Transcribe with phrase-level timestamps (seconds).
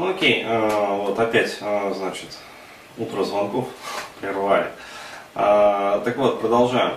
[0.00, 2.38] Ну окей, э, вот опять, э, значит,
[2.96, 3.66] утро звонков
[4.20, 4.68] прервали.
[5.34, 6.94] Э, так вот, продолжаем.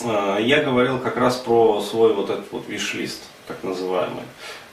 [0.00, 4.24] Я говорил как раз про свой вот этот вот виш-лист, так называемый.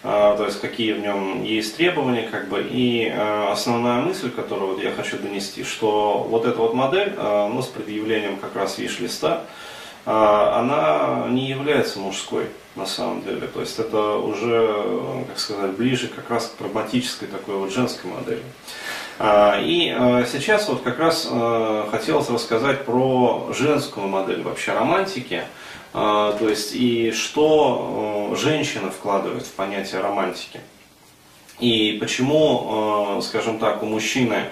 [0.02, 4.92] То есть какие в нем есть требования, как бы, и основная мысль, которую вот я
[4.92, 9.46] хочу донести, что вот эта вот модель, ну, с предъявлением как раз виш-листа,
[10.06, 13.48] она не является мужской на самом деле.
[13.48, 18.44] То есть это уже, как сказать, ближе как раз к прагматической такой вот женской модели.
[19.20, 25.44] А, и а, сейчас вот как раз а, хотелось рассказать про женскую модель вообще романтики.
[25.94, 30.60] То есть и что женщина вкладывает в понятие романтики.
[31.60, 34.46] И почему, скажем так, у мужчины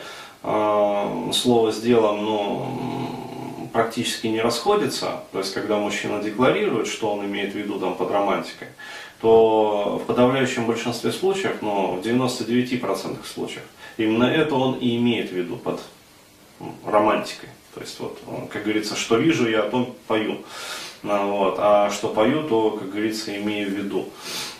[0.43, 3.00] слово с делом, ну,
[3.71, 8.11] практически не расходятся, то есть когда мужчина декларирует, что он имеет в виду там, под
[8.11, 8.67] романтикой,
[9.21, 13.63] то в подавляющем большинстве случаев, ну, в 99% случаев,
[13.97, 15.79] именно это он и имеет в виду под
[16.85, 17.49] романтикой.
[17.73, 18.19] То есть, вот,
[18.51, 20.39] как говорится, что вижу, я о том пою.
[21.03, 24.09] Ну, вот, а что пою, то, как говорится, имею в виду.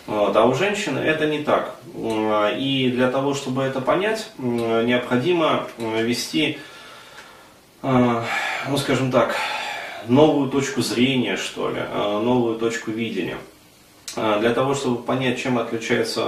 [0.06, 1.76] Вот, а у женщины это не так.
[1.94, 6.58] И для того, чтобы это понять, необходимо вести
[7.82, 8.24] а,
[8.68, 9.34] ну скажем так,
[10.06, 13.38] новую точку зрения, что ли, а, новую точку видения.
[14.16, 16.24] А, для того, чтобы понять, чем отличается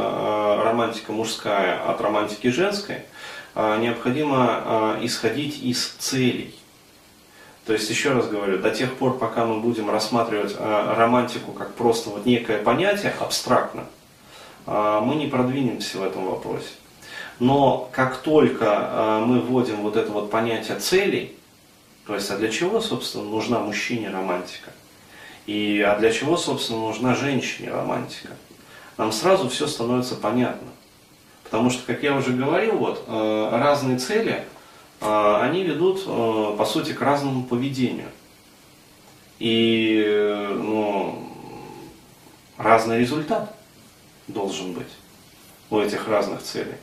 [0.64, 3.02] романтика мужская от романтики женской,
[3.54, 6.56] необходимо исходить из целей.
[7.66, 12.10] То есть, еще раз говорю, до тех пор, пока мы будем рассматривать романтику как просто
[12.10, 13.84] вот некое понятие, абстрактно,
[14.66, 16.66] мы не продвинемся в этом вопросе.
[17.38, 21.36] Но как только мы вводим вот это вот понятие целей,
[22.06, 24.72] то есть, а для чего, собственно, нужна мужчине романтика?
[25.46, 28.30] И а для чего, собственно, нужна женщине романтика?
[28.96, 30.68] Нам сразу все становится понятно.
[31.44, 34.44] Потому что, как я уже говорил, вот, э, разные цели,
[35.00, 38.08] э, они ведут, э, по сути, к разному поведению.
[39.38, 40.04] И
[40.54, 41.28] ну,
[42.56, 43.54] разный результат
[44.28, 44.88] должен быть
[45.70, 46.76] у этих разных целей.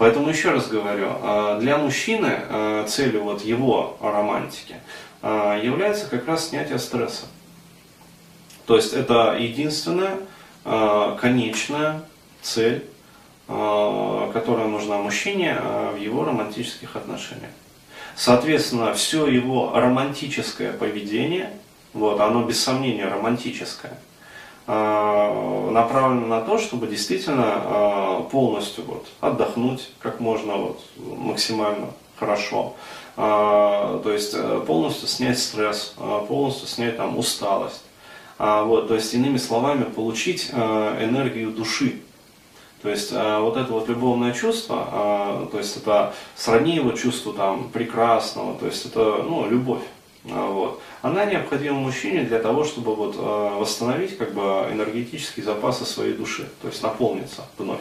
[0.00, 4.76] Поэтому еще раз говорю, а, для мужчины а, целью вот его романтики
[5.20, 7.26] а, является как раз снятие стресса.
[8.64, 10.16] То есть это единственная
[10.64, 12.02] конечная
[12.40, 12.86] цель,
[13.46, 15.58] которая нужна мужчине
[15.94, 17.50] в его романтических отношениях.
[18.14, 21.50] Соответственно, все его романтическое поведение,
[21.92, 23.98] вот, оно без сомнения романтическое–
[24.72, 32.74] Э, направлено на то, чтобы действительно э, полностью вот, отдохнуть как можно вот, максимально хорошо.
[33.16, 34.36] Э, то есть
[34.66, 35.96] полностью снять стресс,
[36.28, 37.82] полностью снять там, усталость.
[38.38, 42.00] Вот, то есть, иными словами, получить энергию души.
[42.80, 48.58] То есть вот это вот любовное чувство, то есть это сродни его чувству там прекрасного,
[48.58, 49.82] то есть это ну, любовь.
[50.24, 56.12] Вот она необходима мужчине для того, чтобы вот, э, восстановить как бы, энергетические запасы своей
[56.12, 57.80] души, то есть наполниться вновь.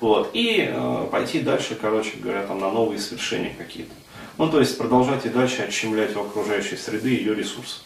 [0.00, 3.92] Вот, и э, пойти дальше, короче говоря, там, на новые свершения какие-то.
[4.38, 7.80] Ну, то есть продолжать и дальше отщемлять у окружающей среды ее ресурсы.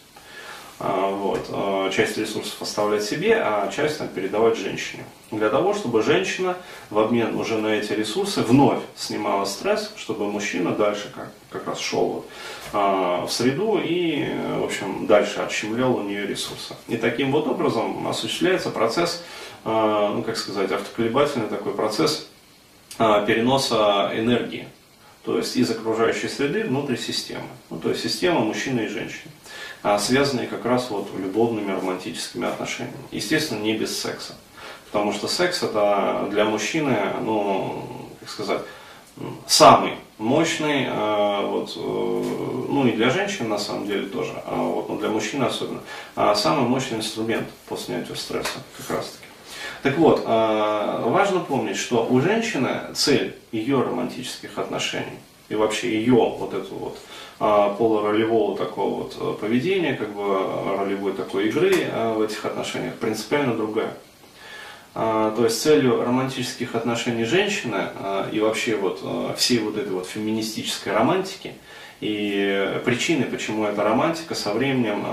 [0.85, 5.05] А, вот, э, часть ресурсов оставлять себе, а часть там, передавать женщине.
[5.31, 6.57] Для того, чтобы женщина
[6.89, 11.79] в обмен уже на эти ресурсы вновь снимала стресс, чтобы мужчина дальше как, как раз
[11.79, 12.25] шел
[12.73, 14.27] а, в среду и,
[14.59, 16.75] в общем, дальше отщемлял у нее ресурсы.
[16.89, 19.23] И таким вот образом осуществляется процесс,
[19.63, 22.27] а, ну как сказать, автоколебательный такой процесс
[22.97, 24.67] переноса энергии,
[25.23, 29.31] то есть из окружающей среды внутрь системы, ну, то есть система мужчины и женщины.
[29.81, 32.97] А, связанные как раз вот любовными романтическими отношениями.
[33.11, 34.35] Естественно, не без секса.
[34.91, 37.85] Потому что секс это для мужчины, ну,
[38.19, 38.61] как сказать,
[39.45, 44.89] самый мощный, а, вот, э, ну и для женщин на самом деле тоже, а вот,
[44.89, 45.81] но для мужчин особенно,
[46.35, 49.32] самый мощный инструмент по снятию стресса как раз таки.
[49.83, 55.19] Так вот, важно помнить, что у женщины цель ее романтических отношений
[55.49, 56.97] и вообще ее вот эту вот
[57.39, 60.23] а, полуролевого такого вот э, поведения, как бы
[60.77, 63.93] ролевой такой игры э, в этих отношениях принципиально другая.
[64.93, 67.87] То есть целью романтических отношений женщины
[68.31, 71.53] и вообще вот э, всей вот этой вот феминистической романтики
[72.03, 75.05] и причины, почему эта романтика со временем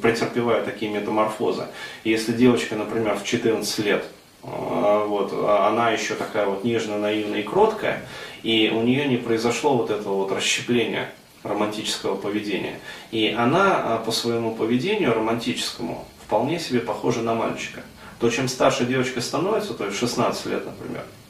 [0.00, 1.66] претерпевает такие метаморфозы.
[2.04, 4.04] Если девочка, например, в 14 лет
[4.42, 8.06] вот, она еще такая вот нежная, наивная и кроткая,
[8.42, 11.10] и у нее не произошло вот этого вот расщепления
[11.44, 12.80] романтического поведения.
[13.10, 17.82] И она а, по своему поведению романтическому вполне себе похожа на мальчика.
[18.18, 21.23] То, чем старше девочка становится, то есть 16 лет, например, а,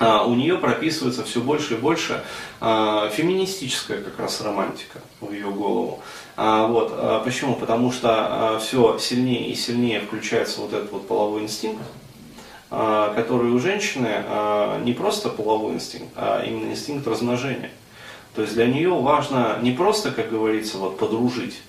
[0.00, 2.22] у нее прописывается все больше и больше
[2.60, 6.00] а, феминистическая как раз романтика в ее голову.
[6.36, 7.54] А, вот, а, почему?
[7.54, 11.82] Потому что а, все сильнее и сильнее включается вот этот вот половой инстинкт,
[12.70, 17.70] а, который у женщины а, не просто половой инстинкт, а именно инстинкт размножения.
[18.34, 21.60] То есть для нее важно не просто, как говорится, вот подружить,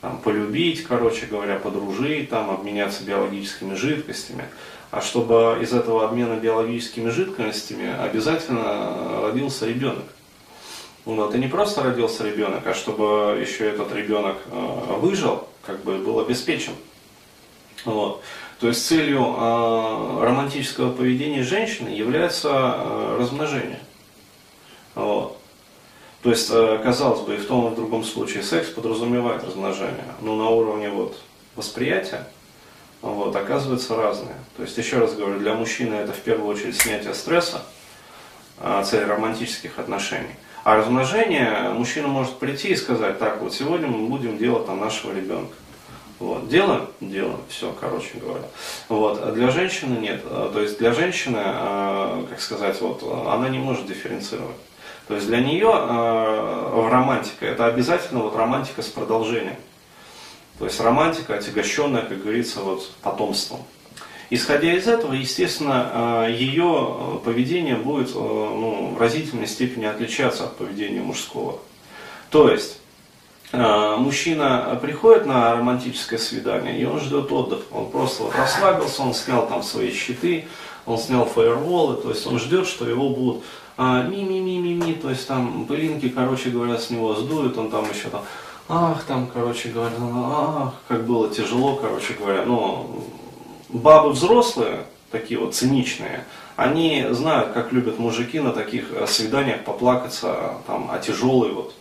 [0.00, 4.44] там, полюбить, короче говоря, подружить, там, обменяться биологическими жидкостями,
[4.90, 10.04] а чтобы из этого обмена биологическими жидкостями обязательно родился ребенок.
[11.04, 15.98] Вот, и не просто родился ребенок, а чтобы еще этот ребенок э, выжил, как бы
[15.98, 16.72] был обеспечен.
[17.84, 18.22] Вот.
[18.60, 23.80] То есть целью э, романтического поведения женщины является э, размножение.
[24.94, 25.39] Вот.
[26.22, 30.04] То есть, э, казалось бы, и в том и в другом случае секс подразумевает размножение,
[30.20, 31.16] но на уровне вот,
[31.56, 32.26] восприятия
[33.00, 34.36] вот, оказывается разные.
[34.56, 37.62] То есть, еще раз говорю, для мужчины это в первую очередь снятие стресса,
[38.58, 40.36] а, цель романтических отношений.
[40.62, 45.14] А размножение мужчина может прийти и сказать, так, вот сегодня мы будем делать там нашего
[45.14, 45.54] ребенка.
[46.20, 46.48] Вот.
[46.50, 46.86] Делаем?
[47.00, 47.40] Делаем.
[47.48, 48.44] Все, короче говоря.
[48.90, 49.20] Вот.
[49.22, 50.20] А для женщины нет.
[50.26, 54.56] А, то есть для женщины, а, как сказать, вот, она не может дифференцировать.
[55.08, 59.56] То есть для нее э, романтика это обязательно вот романтика с продолжением.
[60.60, 63.60] То есть романтика, отягощенная, как говорится, вот потомством.
[64.28, 71.58] Исходя из этого, естественно, ее поведение будет ну, в разительной степени отличаться от поведения мужского.
[72.30, 72.79] То есть,
[73.52, 77.64] мужчина приходит на романтическое свидание, и он ждет отдыха.
[77.72, 80.46] Он просто вот расслабился, он снял там свои щиты,
[80.86, 83.42] он снял фаерволы, то есть он ждет, что его будут
[83.76, 88.22] а, ми-ми-ми-ми-ми, то есть там пылинки, короче говоря, с него сдуют, он там еще там,
[88.68, 92.90] ах, там, короче говоря, ах, как было тяжело, короче говоря, но
[93.70, 96.24] бабы взрослые, такие вот циничные,
[96.56, 101.74] они знают, как любят мужики на таких э, свиданиях поплакаться там, о тяжелой вот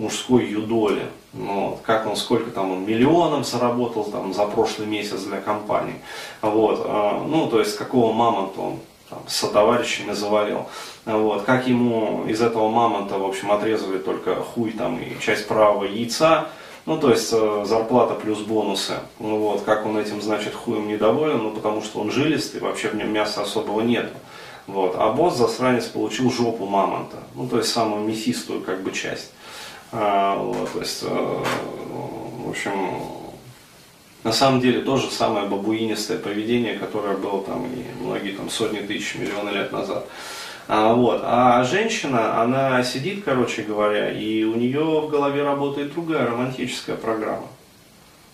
[0.00, 1.06] мужской юдоле.
[1.32, 5.94] Ну, вот, как он, сколько там он миллионов заработал там, за прошлый месяц для компании.
[6.42, 10.66] Вот, э, ну, то есть, какого мамонта он там, со товарищами завалил.
[11.04, 15.84] Вот, как ему из этого мамонта, в общем, отрезали только хуй там и часть правого
[15.84, 16.48] яйца,
[16.86, 18.94] ну, то есть э, зарплата плюс бонусы.
[19.20, 22.96] Ну, вот, как он этим, значит, хуем недоволен, ну, потому что он жилистый, вообще в
[22.96, 24.10] нем мяса особого нет.
[24.66, 24.94] Вот.
[24.96, 29.30] А босс, засранец, получил жопу мамонта, ну, то есть самую мясистую, как бы, часть.
[29.92, 32.72] А, вот, то есть, э, в общем,
[34.22, 38.80] на самом деле то же самое бабуинистое поведение, которое было там и многие там сотни
[38.80, 40.06] тысяч, миллионы лет назад.
[40.68, 41.20] А, вот.
[41.24, 47.48] а женщина, она сидит, короче говоря, и у нее в голове работает другая романтическая программа.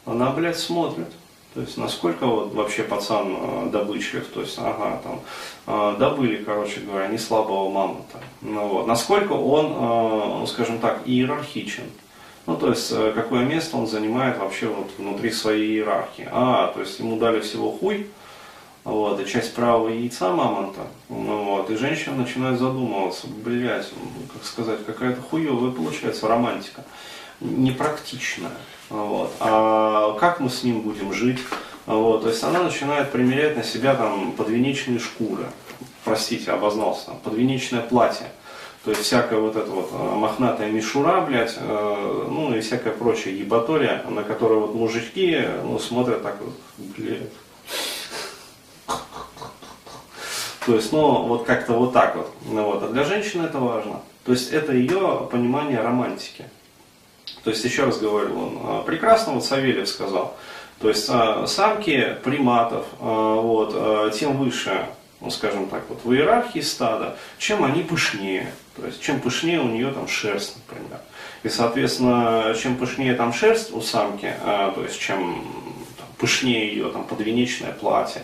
[0.05, 1.09] Она, блядь, смотрит.
[1.57, 5.21] То есть, насколько вот вообще пацан э, добычлив, то есть, ага, там,
[5.67, 8.19] э, добыли, короче говоря, не слабого мамонта.
[8.43, 8.87] Ну, вот.
[8.87, 11.85] Насколько он, э, ну, скажем так, иерархичен.
[12.45, 16.29] Ну, то есть, э, какое место он занимает вообще вот внутри своей иерархии.
[16.31, 18.07] А, то есть, ему дали всего хуй,
[18.85, 23.89] вот, и часть правого яйца мамонта, ну, вот, и женщина начинает задумываться, блядь,
[24.31, 26.85] как сказать, какая-то хуевая получается романтика,
[27.41, 28.53] непрактичная,
[28.89, 31.41] вот, а как мы с ним будем жить,
[31.87, 35.47] вот, то есть она начинает примерять на себя там подвенечные шкуры,
[36.05, 38.27] простите, обознался, там, подвенечное платье,
[38.85, 43.35] то есть всякая вот эта вот э, мохнатая мишура, блядь, э, ну и всякая прочая
[43.35, 46.55] ебатория, на которую вот мужички, ну, смотрят так вот,
[46.97, 47.33] блядь.
[50.67, 52.33] То есть, ну, вот как-то вот так вот.
[52.45, 52.83] Ну, вот.
[52.83, 54.03] А для женщины это важно.
[54.25, 56.45] То есть, это ее понимание романтики.
[57.47, 60.37] То есть, еще раз говорю, он э, прекрасно вот Савельев сказал.
[60.81, 64.87] То есть, самки приматов, вот, тем выше
[65.21, 68.53] ну, скажем так, вот в иерархии стада, чем они пышнее.
[68.77, 71.01] То есть, чем пышнее у нее там шерсть, например.
[71.43, 75.45] И, соответственно, чем пышнее там шерсть у самки, а, то есть, чем
[76.19, 78.23] пышнее ее там подвенечное платье,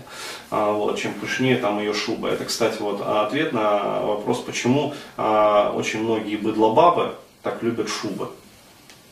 [0.50, 2.28] а, вот, чем пышнее там ее шуба.
[2.28, 8.30] Это, кстати, вот ответ на вопрос, почему а, очень многие быдлобабы так любят шубы.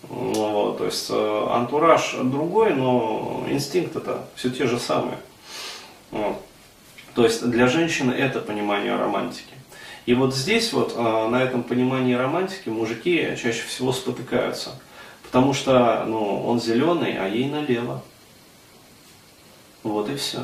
[0.08, 5.18] Ну, то есть э, антураж другой, но инстинкт это все те же самые.
[7.14, 9.54] То есть для женщины это понимание романтики.
[10.06, 14.80] И вот здесь вот а, на этом понимании романтики мужики чаще всего спотыкаются.
[15.22, 18.02] Потому что ну, он зеленый, а ей налево.
[19.82, 20.40] Вот и все.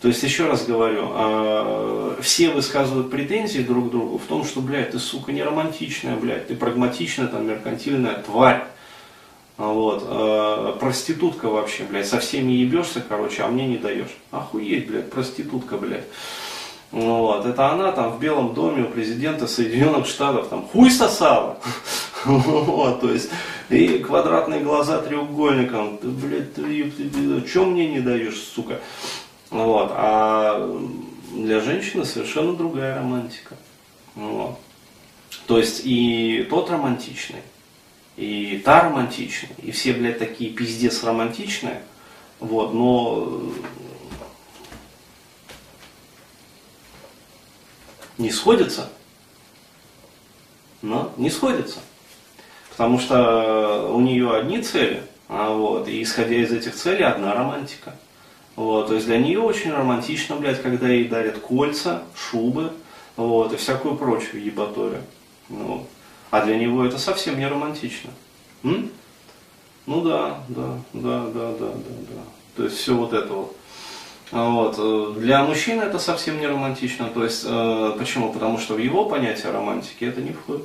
[0.00, 4.60] То есть, еще раз говорю, э, все высказывают претензии друг к другу в том, что,
[4.60, 8.64] блядь, ты, сука, не романтичная, блядь, ты прагматичная, там, меркантильная тварь.
[9.62, 14.10] Вот, э, проститутка вообще, блядь, со всеми ебешься, короче, а мне не даешь.
[14.32, 16.06] Охуеть, блядь, проститутка, блядь.
[16.90, 21.58] Вот, это она там в Белом доме у президента Соединенных Штатов там хуй сосала.
[22.24, 23.30] Вот, то есть,
[23.68, 26.92] и квадратные глаза треугольником, блядь, ты,
[27.46, 28.80] что мне не даешь, сука?
[29.50, 30.76] Вот, а
[31.32, 33.54] для женщины совершенно другая романтика.
[34.16, 34.58] Вот.
[35.46, 37.42] То есть и тот романтичный,
[38.16, 41.82] и та романтичная, и все, блядь, такие пиздец романтичные,
[42.40, 43.42] вот, но
[48.18, 48.90] не сходятся,
[50.82, 51.80] но не сходятся.
[52.70, 57.94] Потому что у нее одни цели, а вот, и исходя из этих целей одна романтика.
[58.56, 62.72] Вот, то есть для нее очень романтично, блядь, когда ей дарят кольца, шубы,
[63.16, 65.02] вот, и всякую прочую ебаторию.
[65.48, 65.86] Ну,
[66.32, 68.10] а для него это совсем не романтично.
[68.64, 68.90] М?
[69.84, 72.22] Ну да, да, да, да, да, да, да.
[72.56, 73.56] То есть все вот это вот.
[74.30, 74.76] Вот.
[74.78, 77.10] Э, для мужчины это совсем не романтично.
[77.10, 78.32] То есть, э, почему?
[78.32, 80.64] Потому что в его понятие романтики это не входит.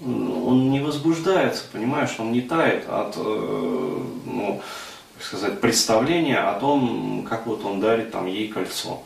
[0.00, 3.20] Он не возбуждается, понимаешь, он не тает от, э,
[4.26, 4.60] ну,
[5.18, 9.02] сказать, представления о том, как вот он дарит там ей кольцо.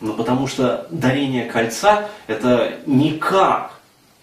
[0.00, 3.72] Ну, потому что дарение кольца это никак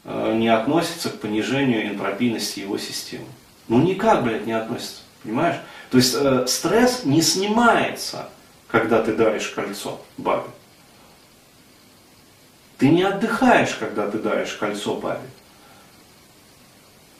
[0.03, 3.27] э, не относится к понижению энтропийности его системы.
[3.67, 5.57] Ну никак, блядь, не относится, понимаешь?
[5.91, 8.29] То есть э, стресс не снимается,
[8.67, 10.49] когда ты даришь кольцо бабе.
[12.79, 15.27] Ты не отдыхаешь, когда ты даришь кольцо бабе.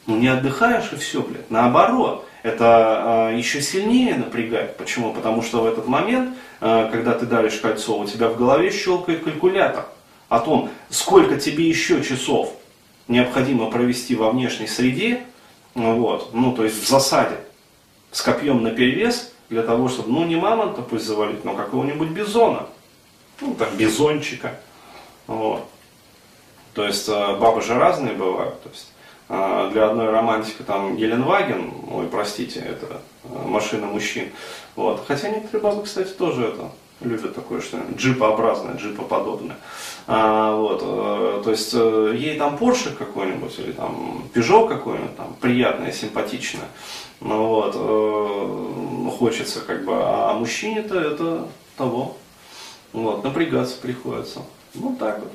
[0.08, 1.52] Ну не отдыхаешь и все, блядь.
[1.52, 4.78] Наоборот, это э, еще сильнее напрягает.
[4.78, 5.14] Почему?
[5.14, 9.24] Потому что в этот момент, э, когда ты даришь кольцо, у тебя в голове щелкает
[9.24, 9.86] калькулятор
[10.30, 12.54] о том, сколько тебе еще часов
[13.08, 15.24] необходимо провести во внешней среде,
[15.76, 17.38] вот, ну то есть в засаде,
[18.12, 22.68] с копьем на перевес, для того, чтобы, ну не мамонта пусть завалить, но какого-нибудь бизона,
[23.42, 24.60] ну там бизончика,
[25.28, 25.66] вот.
[26.74, 28.92] То есть э, бабы же разные бывают, то есть
[29.30, 34.30] для одной романтики там Геленваген, ой, простите, это э, машина мужчин,
[34.76, 35.04] вот.
[35.08, 39.58] Хотя некоторые бабы, кстати, тоже это любят такое что джипообразное, джипоподобное.
[40.08, 45.36] А, вот, э, то есть э, ей там Porsche какой-нибудь или там Peugeot какой-нибудь там
[45.42, 46.68] приятное, симпатичное.
[47.20, 52.16] Ну, вот, хочется как бы, а мужчине-то это того.
[52.94, 54.42] Вот, напрягаться приходится.
[54.74, 55.32] Ну так вот.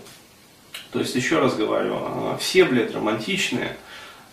[0.92, 3.76] То есть, еще раз говорю, э, все, блядь, романтичные,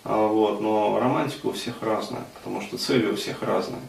[0.04, 3.82] э, вот, но романтика у всех разная, потому что цели у всех разные.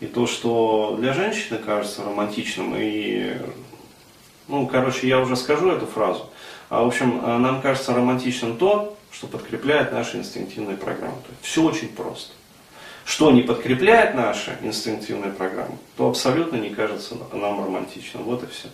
[0.00, 3.36] И то, что для женщины кажется романтичным, и,
[4.48, 6.28] ну, короче, я уже скажу эту фразу,
[6.70, 11.16] а, в общем, э, нам кажется романтичным то, что подкрепляет наши инстинктивные программы.
[11.22, 12.32] То есть, все очень просто
[13.04, 18.22] что не подкрепляет наши инстинктивные программы, то абсолютно не кажется нам романтичным.
[18.22, 18.68] Вот и все.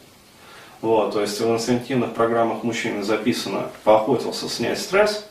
[0.81, 5.29] Вот, то есть в инстинктивных программах мужчины записано «поохотился снять стресс»,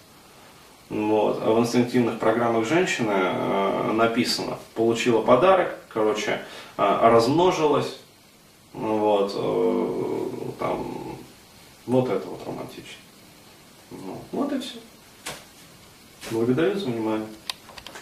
[0.89, 6.41] вот, а в инстинктивных программах женщины э, написано «получила подарок», короче,
[6.77, 7.97] э, размножилась,
[8.73, 10.27] вот, э,
[10.59, 11.17] там,
[11.85, 13.01] вот это вот романтично.
[13.91, 14.79] Ну, вот и все.
[16.31, 17.27] Благодарю за внимание.